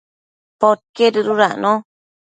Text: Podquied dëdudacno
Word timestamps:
Podquied 0.61 1.13
dëdudacno 1.15 1.71